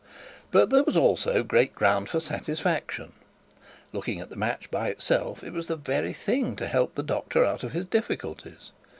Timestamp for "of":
7.63-7.73